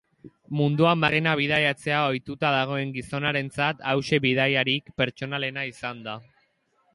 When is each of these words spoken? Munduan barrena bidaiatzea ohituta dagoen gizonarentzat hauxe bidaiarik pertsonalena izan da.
Munduan 0.59 1.01
barrena 1.03 1.33
bidaiatzea 1.39 1.99
ohituta 2.13 2.51
dagoen 2.55 2.95
gizonarentzat 2.95 3.85
hauxe 3.93 4.21
bidaiarik 4.25 4.91
pertsonalena 5.03 5.67
izan 5.75 6.03
da. 6.09 6.17